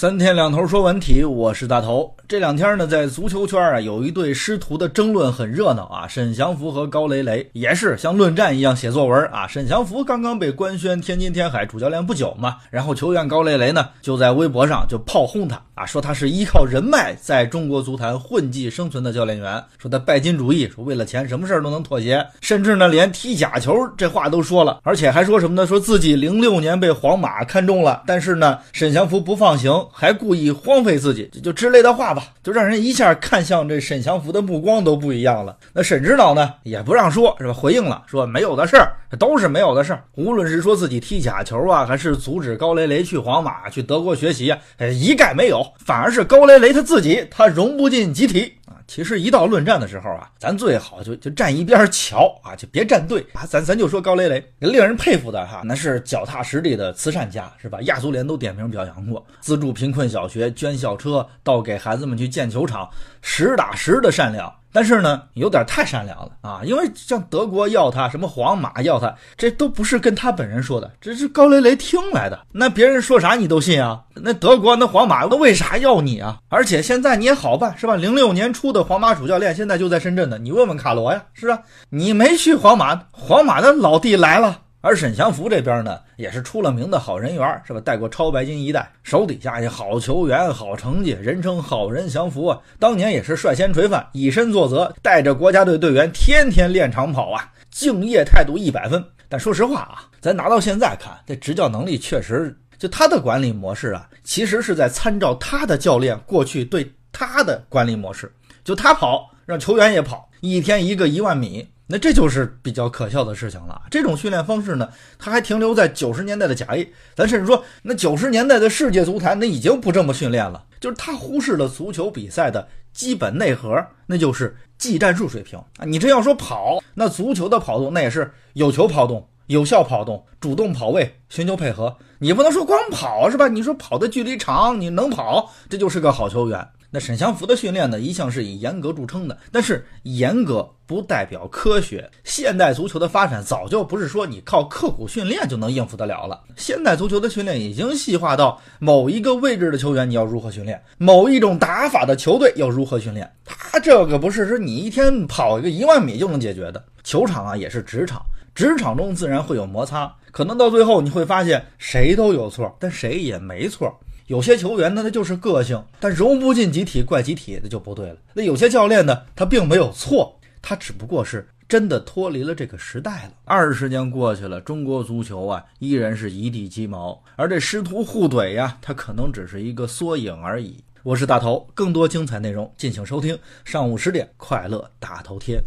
[0.00, 2.10] 三天两头说文体，我是大头。
[2.26, 6.08] 这两天呢，在足球圈啊，有一对师徒的争论很热闹啊。
[6.08, 9.46] 沈祥福和高雷雷也是像论战一样写作文啊。
[9.46, 25.66] 沈祥福刚刚被官宣天津天海主教练不久嘛，然后球员高雷雷呢就在微博上就炮轰他啊，说他是依靠人脉在中国足坛混迹生存的教练员，说他拜金主义，说为了钱什么事儿都能妥协，甚至呢连踢假球这话都说了，而且还说什么呢？
[25.66, 29.70] 说自己零六年被皇马看中了，但是呢沈祥福不放行。
[29.92, 35.56] 还故意荒废自己，就就之类的话吧，就让人一下看向这沈祥福的目光都不一样了。
[35.72, 37.52] 那沈指导呢，也不让说，是吧？
[37.52, 40.04] 回应了，说没有的事儿，都是没有的事儿。
[40.14, 44.58] 无论是说自己踢假球啊，还是阻止高雷雷去皇马、去德国学习啊，
[44.92, 45.64] 一概没有。
[45.78, 48.54] 反而是高雷雷他自己，他融不进集体。
[48.90, 53.46] 其实一到论战的时候啊，咱最好就就站一边瞧啊，就别站队啊。
[53.46, 57.80] 咱咱就说高雷雷，令人佩服的哈，那是脚踏实地的慈善家，是吧？
[57.82, 62.90] 亚足联都点名表扬过，资助贫困小学，捐校车，到给孩子们去建球场，
[63.22, 64.52] 实打实的善良。
[64.72, 66.60] 但是呢，有点太善良了啊！
[66.64, 72.38] 因为像德国要他，什么皇马要他，这都不是跟他本人说的，这是高雷雷听来的。
[72.52, 74.00] 那别人说啥你都信啊？
[74.14, 76.38] 那德国那皇马那为啥要你啊？
[76.48, 77.96] 而且现在你也好办是吧？
[77.96, 84.60] 零六年初的皇马主教练现在就在深圳呢，你问问卡罗呀，是啊，你没去皇马，皇马的老弟来了。
[84.82, 87.80] 而沈祥福这边呢，也是出了名的好人缘，是吧？
[87.80, 92.58] 带过超白金一代，手底下也好球员、好成绩，人称好人祥福啊。
[92.78, 99.04] 当年也是率先垂范，以身作则，带着国家队队员天天练长跑啊，敬业态度一百分。
[99.28, 108.32] 但说实话啊，咱拿到现在看，这执教能力确实，就他的管理模式啊，其实是在参照他的教练过去对他的管理模式，
[108.64, 111.68] 就他跑，让球员也跑，一天一个一万米。
[111.90, 113.82] 那这就是比较可笑的事情了。
[113.90, 114.88] 这种训练方式呢，
[115.18, 116.88] 它还停留在九十年代的甲 A。
[117.16, 120.64] 咱甚至说，那九十年代的世界足坛，那已经不这么训练了。
[120.78, 125.84] 就是他忽视了足球比赛的基本内核，那就是技战术水平啊。
[125.84, 131.96] 你这要说跑，那足球的跑动，那也是有球跑动、有效跑动、主动跑位、寻求配合。
[132.20, 133.48] 你不能说光跑是吧？
[133.48, 136.68] 你说跑的距离长，你能跑，这就是个好球员。
[136.90, 139.38] 那沈祥福的训练呢，一向是以严格著称的。
[139.52, 142.10] 但是严格不代表科学。
[142.24, 146.42] 现代足球的发展早就不是说你靠刻苦训练就能应付得了了。
[146.56, 153.30] 现代足球的训练已经细化到某一个位置的球员你要如何训练，某一种打法的球队要如何训练。
[153.44, 156.84] 他这个不是说你一天跑一个一万米就能解决的。
[157.04, 158.20] 球场啊也是职场，
[158.52, 163.96] 职场中自然会有摩擦，可能到最后你会发现谁都有错，但谁也没错。
[164.30, 168.16] 有些球员呢，他就是个性，但融不进集体，怪集体，那就不对了。
[168.32, 173.32] 那有些教练呢，他并没有错，他只不过是真的脱离了这个时代了。
[173.44, 180.76] 二十年过去了，中国足球啊，依然是一地鸡毛，而这师徒互怼呀，他可能只是一个缩影而已。
[181.02, 185.58] 我是大头，更多精彩内容，敬请收听上午十点快乐大头贴。